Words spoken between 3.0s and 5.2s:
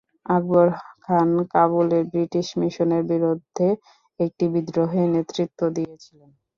বিরুদ্ধে একটি বিদ্রোহে